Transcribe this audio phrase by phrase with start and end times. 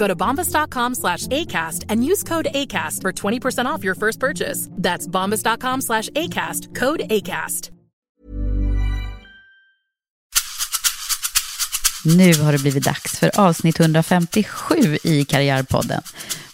[0.00, 4.68] Go to bombas.com slash ACAST and use code ACAST for 20% off your first purchase.
[4.82, 6.74] That's bombas.com slash ACAST.
[6.74, 7.70] Code ACAST.
[12.04, 16.02] Nu har det blivit dags för avsnitt 157 i Karriärpodden.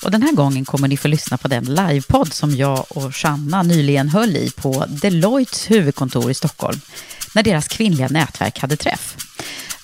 [0.05, 3.63] Och den här gången kommer ni få lyssna på den livepodd som jag och Shanna
[3.63, 6.81] nyligen höll i på Deloittes huvudkontor i Stockholm
[7.35, 9.17] när deras kvinnliga nätverk hade träff.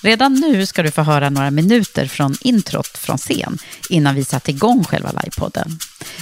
[0.03, 3.57] Redan nu ska du få höra några minuter från introt från scen
[3.89, 5.79] innan vi satte igång själva livepodden.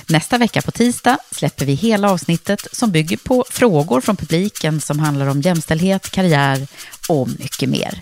[0.07, 4.99] Nästa vecka på tisdag släpper vi hela avsnittet som bygger på frågor från publiken som
[4.99, 6.67] handlar om jämställdhet, karriär
[7.09, 7.99] och mycket mer.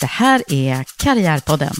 [0.00, 1.74] Det här är Karriärpodden.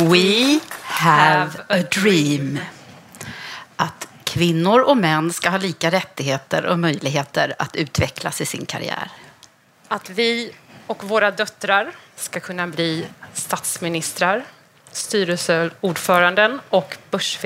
[0.00, 2.58] We have a dream.
[3.76, 9.10] Att kvinnor och män ska ha lika rättigheter och möjligheter att utvecklas i sin karriär.
[9.88, 10.52] Att vi
[10.86, 14.44] och våra döttrar ska kunna bli statsministrar,
[14.92, 17.38] styrelseordföranden och börs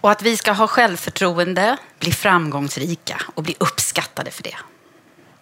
[0.00, 4.56] Och att vi ska ha självförtroende, bli framgångsrika och bli uppskattade för det.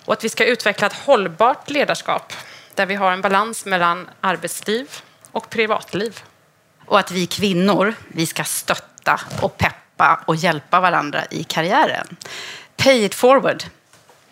[0.04, 2.32] Och att vi ska utveckla ett hållbart ledarskap
[2.74, 6.20] där vi har en balans mellan arbetsliv och privatliv.
[6.86, 12.16] Och att vi kvinnor, vi ska stötta och peppa och hjälpa varandra i karriären.
[12.76, 13.64] Pay it forward.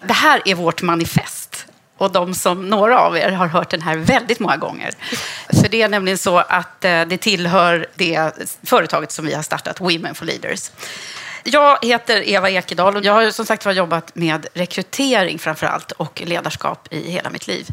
[0.02, 1.66] Det här är vårt manifest.
[1.98, 4.94] Och de som, några av er har hört den här väldigt många gånger.
[5.60, 8.32] För det är nämligen så att eh, det tillhör det
[8.62, 10.70] företaget som vi har startat, Women for Leaders.
[11.44, 15.92] Jag heter Eva Ekedal och jag har som sagt var jobbat med rekrytering framför allt
[15.92, 17.66] och ledarskap i hela mitt liv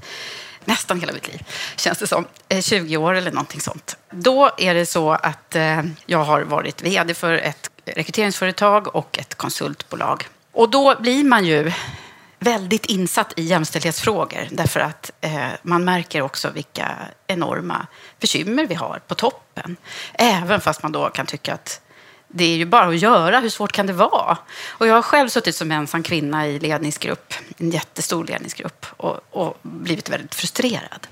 [0.67, 1.43] nästan hela mitt liv,
[1.75, 2.25] känns det som.
[2.49, 3.97] Eh, 20 år eller någonting sånt.
[4.11, 9.35] Då är det så att eh, jag har varit vd för ett rekryteringsföretag och ett
[9.35, 10.27] konsultbolag.
[10.51, 11.71] Och då blir man ju
[12.39, 16.97] väldigt insatt i jämställdhetsfrågor därför att eh, man märker också vilka
[17.27, 17.87] enorma
[18.19, 19.77] bekymmer vi har på toppen.
[20.13, 21.81] Även fast man då kan tycka att
[22.27, 24.37] det är ju bara att göra, hur svårt kan det vara?
[24.67, 29.57] Och jag har själv suttit som ensam kvinna i ledningsgrupp, en jättestor ledningsgrupp och, och
[29.61, 31.07] blivit väldigt frustrerad.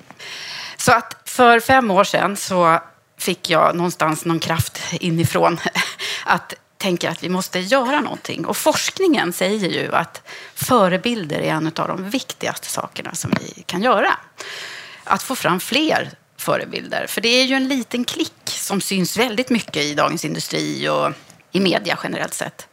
[0.77, 2.79] Så att för fem år sedan så
[3.17, 5.59] fick jag någonstans någon kraft inifrån
[6.25, 8.45] att tänka att vi måste göra någonting.
[8.45, 10.21] Och forskningen säger ju att
[10.55, 14.11] förebilder är en av de viktigaste sakerna som vi kan göra.
[15.03, 16.11] Att få fram fler
[16.43, 17.07] förebilder.
[17.07, 21.11] För det är ju en liten klick som syns väldigt mycket i Dagens Industri och
[21.51, 22.67] i media generellt sett.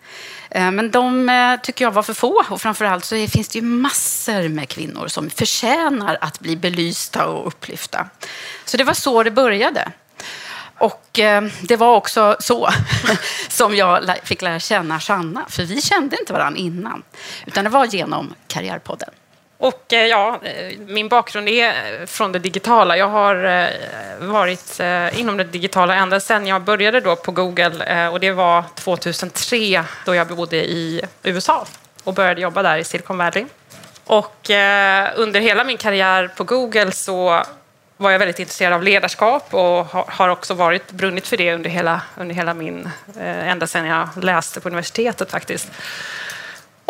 [0.51, 3.65] Eh, men de eh, tycker jag var för få och framförallt så finns det ju
[3.65, 8.09] massor med kvinnor som förtjänar att bli belysta och upplyfta.
[8.65, 9.93] Så det var så det började.
[10.79, 12.69] Och eh, det var också så
[13.49, 17.03] som jag fick lära känna Sanna, för vi kände inte varandra innan,
[17.47, 19.11] utan det var genom Karriärpodden.
[19.61, 22.97] Och eh, ja, eh, min bakgrund är eh, från det digitala.
[22.97, 23.71] Jag har
[24.19, 24.81] varit
[25.13, 30.15] inom det digitala ända sedan jag började då på Google och det var 2003 då
[30.15, 31.67] jag bodde i USA
[32.05, 33.47] och började jobba där i Silicon Valley.
[34.05, 34.51] Och
[35.15, 37.45] under hela min karriär på Google så
[37.97, 42.03] var jag väldigt intresserad av ledarskap och har också varit brunnit för det under hela,
[42.17, 42.91] under hela min,
[43.21, 45.69] ända sedan jag läste på universitetet faktiskt.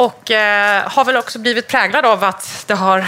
[0.01, 3.07] Och eh, har väl också blivit präglad av att det har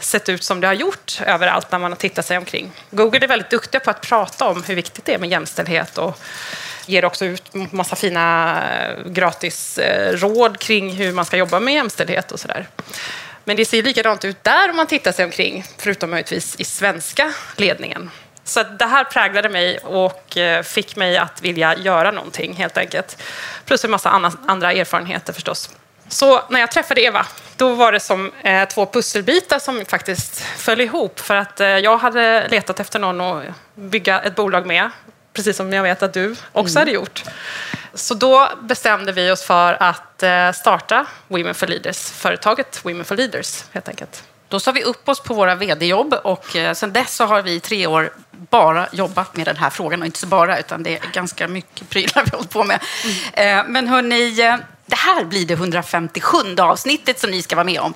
[0.00, 2.70] sett ut som det har gjort överallt när man har tittat sig omkring.
[2.90, 6.18] Google är väldigt duktiga på att prata om hur viktigt det är med jämställdhet och
[6.86, 7.42] ger också ut
[7.72, 12.68] massa fina eh, gratis eh, råd kring hur man ska jobba med jämställdhet och sådär.
[13.44, 17.32] Men det ser likadant ut där om man tittar sig omkring, förutom möjligtvis i svenska
[17.56, 18.10] ledningen.
[18.44, 23.22] Så det här präglade mig och eh, fick mig att vilja göra någonting helt enkelt.
[23.64, 25.70] Plus en massa andra erfarenheter förstås.
[26.12, 27.26] Så när jag träffade Eva,
[27.56, 31.20] då var det som eh, två pusselbitar som faktiskt föll ihop.
[31.20, 33.44] För att eh, jag hade letat efter någon att
[33.74, 34.90] bygga ett bolag med,
[35.32, 36.80] precis som jag vet att du också mm.
[36.80, 37.24] hade gjort.
[37.94, 40.24] Så då bestämde vi oss för att
[40.54, 44.24] starta Women for Leaders, företaget Women for Leaders helt enkelt.
[44.48, 47.52] Då sa vi upp oss på våra vd-jobb och eh, sen dess så har vi
[47.52, 50.00] i tre år bara jobbat med den här frågan.
[50.00, 52.80] Och inte så bara, utan det är ganska mycket prylar vi hållit på med.
[53.36, 53.72] Mm.
[53.72, 54.56] Men hörni, eh,
[54.86, 57.94] det här blir det 157 avsnittet som ni ska vara med om.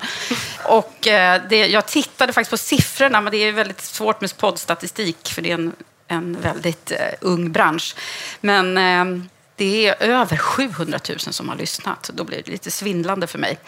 [0.63, 5.27] Och eh, det, jag tittade faktiskt på siffrorna, men det är väldigt svårt med poddstatistik
[5.27, 5.73] för det är en,
[6.07, 7.95] en väldigt eh, ung bransch.
[8.41, 9.23] Men eh,
[9.55, 12.11] det är över 700 000 som har lyssnat.
[12.13, 13.59] Då blir det lite svindlande för mig.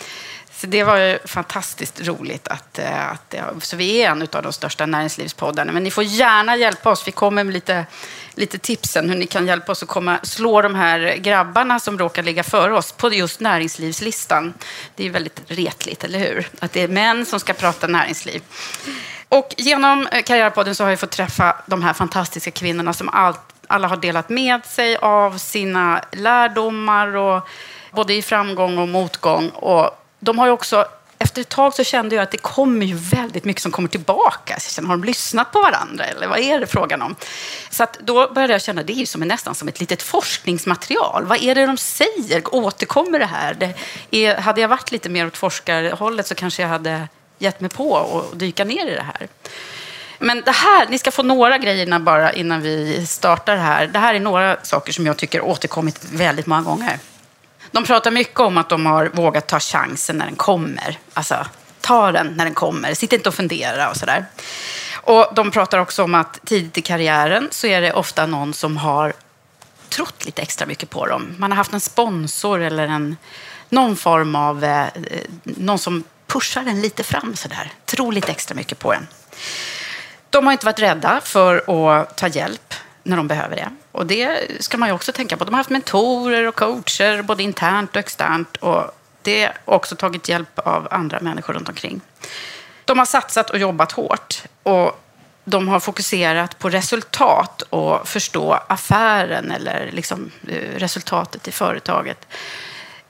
[0.51, 4.85] Så det var ju fantastiskt roligt att, att så vi är en av de största
[4.85, 5.71] näringslivspoddarna.
[5.71, 7.07] Men ni får gärna hjälpa oss.
[7.07, 7.85] Vi kommer med lite,
[8.39, 12.23] lite tipsen hur ni kan hjälpa oss att komma, slå de här grabbarna som råkar
[12.23, 14.53] ligga före oss på just näringslivslistan.
[14.95, 16.49] Det är väldigt retligt, eller hur?
[16.59, 18.41] Att det är män som ska prata näringsliv.
[19.29, 23.41] Och genom eh, Karriärpodden så har jag fått träffa de här fantastiska kvinnorna som allt,
[23.67, 27.47] alla har delat med sig av sina lärdomar, och,
[27.91, 29.49] både i framgång och motgång.
[29.49, 30.85] Och de har ju också
[31.29, 34.59] efter ett tag så kände jag att det kommer ju väldigt mycket som kommer tillbaka.
[34.59, 37.15] Så jag kände, har de lyssnat på varandra eller vad är det frågan om?
[37.69, 41.25] Så att då började jag känna, det är ju som, nästan som ett litet forskningsmaterial.
[41.25, 42.55] Vad är det de säger?
[42.55, 43.53] Återkommer det här?
[43.53, 43.75] Det
[44.11, 47.07] är, hade jag varit lite mer åt forskarhållet så kanske jag hade
[47.39, 49.27] gett mig på att dyka ner i det här.
[50.19, 53.87] Men det här, ni ska få några grejerna bara innan vi startar här.
[53.87, 56.99] Det här är några saker som jag tycker återkommit väldigt många gånger.
[57.71, 60.97] De pratar mycket om att de har vågat ta chansen när den kommer.
[61.13, 61.45] Alltså,
[61.81, 62.93] ta den när den kommer.
[62.93, 64.25] Sitt inte och fundera och sådär.
[64.93, 68.77] Och de pratar också om att tidigt i karriären så är det ofta någon som
[68.77, 69.13] har
[69.89, 71.35] trott lite extra mycket på dem.
[71.37, 73.17] Man har haft en sponsor eller en,
[73.69, 74.63] någon form av...
[74.63, 74.89] Eh, eh
[75.43, 77.71] någon som pushar en lite fram sådär.
[77.85, 79.07] Tror lite extra mycket på en.
[80.29, 82.73] De har inte varit rädda för att ta hjälp
[83.03, 83.69] när de behöver det.
[83.91, 85.43] Och det ska man ju också tänka på.
[85.43, 88.57] De har haft mentorer och coacher, både internt och externt.
[88.57, 88.83] Och
[89.21, 92.01] det har också tagit hjälp av andra människor runt omkring.
[92.85, 94.43] De har satsat och jobbat hårt.
[94.63, 95.03] Och
[95.43, 102.27] de har fokuserat på resultat och förstå affären eller liksom eh, resultatet i företaget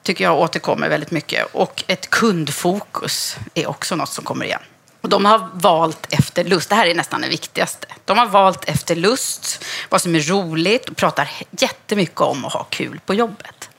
[0.03, 1.45] tycker jag återkommer väldigt mycket.
[1.51, 4.61] Och ett kundfokus är också något som kommer igen.
[5.01, 6.69] Och de har valt efter lust.
[6.69, 7.87] Det här är nästan det viktigaste.
[8.05, 12.63] De har valt efter lust, vad som är roligt och pratar jättemycket om att ha
[12.63, 13.69] kul på jobbet.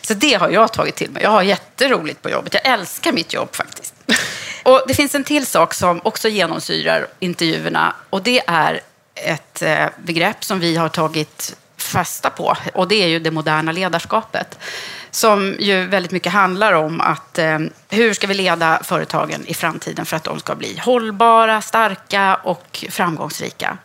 [0.00, 1.22] Så det har jag tagit till mig.
[1.22, 2.54] Jag har jätteroligt på jobbet.
[2.54, 3.94] Jag älskar mitt jobb faktiskt.
[4.62, 8.80] Och det finns en till sak som också genomsyrar intervjuerna och det är
[9.14, 11.56] ett eh, begrepp som vi har tagit
[11.90, 14.58] fasta på och det är ju det moderna ledarskapet
[15.10, 17.58] som ju väldigt mycket handlar om att eh,
[17.88, 22.84] hur ska vi leda företagen i framtiden för att de ska bli hållbara, starka och
[22.90, 23.78] framgångsrika.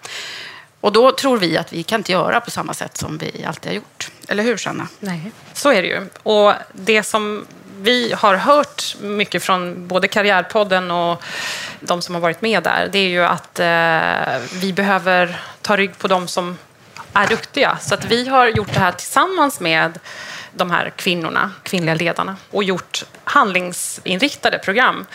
[0.82, 3.72] Och då tror vi att vi kan inte göra på samma sätt som vi alltid
[3.72, 4.12] har gjort.
[4.28, 4.88] Eller hur, Sanna?
[5.00, 6.08] Nej, så är det ju.
[6.24, 7.46] Och det som
[7.78, 11.24] vi har hört mycket från både Karriärpodden och
[11.80, 15.98] de som har varit med där, det är ju att eh, vi behöver ta rygg
[15.98, 16.58] på de som
[17.16, 17.78] är duktiga.
[17.82, 20.00] Så att vi har gjort det här tillsammans med
[20.52, 25.06] de här kvinnorna, kvinnliga ledarna och gjort handlingsinriktade program.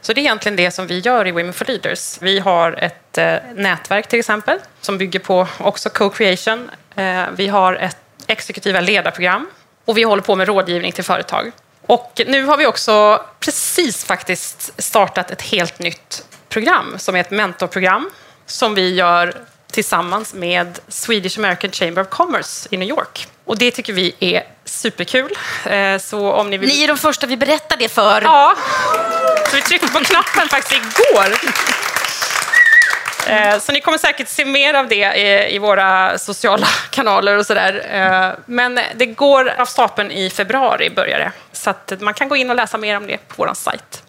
[0.00, 2.18] Så det är egentligen det som vi gör i Women for Leaders.
[2.20, 6.70] Vi har ett eh, nätverk till exempel som bygger på också co-creation.
[6.94, 7.96] Eh, vi har ett
[8.26, 9.46] exekutiva ledarprogram
[9.84, 11.52] och vi håller på med rådgivning till företag.
[11.86, 17.30] Och nu har vi också precis faktiskt startat ett helt nytt program som är ett
[17.30, 18.10] mentorprogram
[18.46, 19.34] som vi gör
[19.78, 23.26] tillsammans med Swedish American Chamber of Commerce i New York.
[23.44, 25.30] Och det tycker vi är superkul.
[25.64, 26.68] Eh, så om ni, vill...
[26.68, 28.22] ni är de första vi berättar det för.
[28.22, 28.54] Ja,
[29.50, 31.26] så vi tryckte på knappen faktiskt igår.
[33.28, 35.16] Eh, så ni kommer säkert se mer av det
[35.54, 37.86] i våra sociala kanaler och sådär.
[37.90, 41.32] Eh, men det går av stapeln i februari, börjar det.
[41.52, 44.02] Så man kan gå in och läsa mer om det på vår sajt.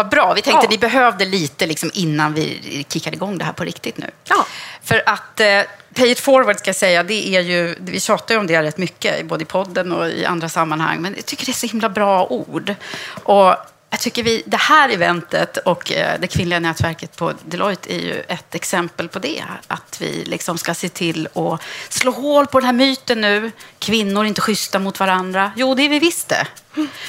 [0.00, 0.34] Vad bra.
[0.34, 0.70] Vi tänkte ja.
[0.70, 4.10] ni behövde lite liksom innan vi kickade igång det här på riktigt nu.
[4.28, 4.46] Ja.
[4.82, 5.62] För att eh,
[5.94, 8.78] Pay it forward ska jag säga, det är ju, vi tjatar ju om det rätt
[8.78, 11.00] mycket, både i podden och i andra sammanhang.
[11.00, 12.74] Men jag tycker det är så himla bra ord.
[13.22, 13.54] Och
[13.92, 18.20] Jag tycker vi, det här eventet och eh, det kvinnliga nätverket på Deloitte är ju
[18.28, 19.44] ett exempel på det.
[19.66, 23.50] Att vi liksom ska se till att slå hål på den här myten nu.
[23.78, 25.52] Kvinnor är inte schyssta mot varandra.
[25.56, 26.46] Jo, det är vi visst det.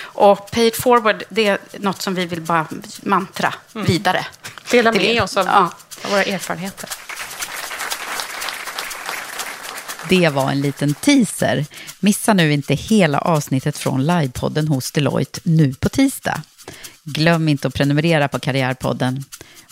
[0.02, 2.68] Och pay it forward, det är något som vi vill bara
[3.02, 4.26] mantra vidare.
[4.72, 5.72] Dela med oss av, Ja.
[6.04, 6.90] av våra erfarenheter.
[10.10, 11.66] Det var en liten teaser.
[12.00, 16.42] Missa nu inte hela avsnittet från livepodden hos Deloitte nu på tisdag.
[17.14, 19.24] Glöm inte att prenumerera på Karriärpodden.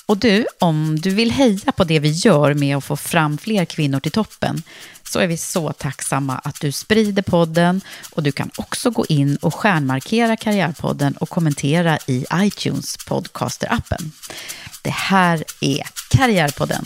[0.05, 3.65] Och du, om du vill heja på det vi gör med att få fram fler
[3.65, 4.63] kvinnor till toppen,
[5.03, 7.81] så är vi så tacksamma att du sprider podden
[8.11, 14.11] och du kan också gå in och stjärnmarkera Karriärpodden och kommentera i iTunes podcaster-appen.
[14.81, 16.85] Det här är Karriärpodden.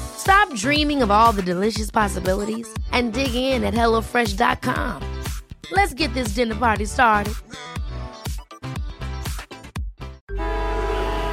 [0.21, 5.01] Stop dreaming of all the delicious possibilities and dig in at HelloFresh.com.
[5.71, 7.33] Let's get this dinner party started.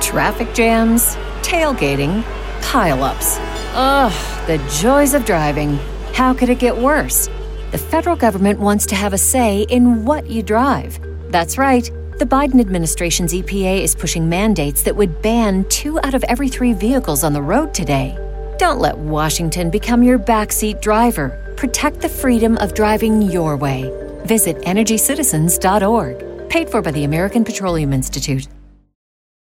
[0.01, 2.23] Traffic jams, tailgating,
[2.63, 3.37] pileups.
[3.75, 5.79] Ugh, the joys of driving.
[6.15, 7.29] How could it get worse?
[7.73, 10.99] The federal government wants to have a say in what you drive.
[11.31, 11.85] That's right.
[12.19, 16.73] The Biden administration's EPA is pushing mandates that would ban two out of every three
[16.73, 18.17] vehicles on the road today.
[18.59, 21.55] Don't let Washington become your backseat driver.
[21.57, 23.89] Protect the freedom of driving your way.
[24.25, 26.49] Visit EnergyCitizens.org.
[26.51, 28.49] Paid for by the American Petroleum Institute.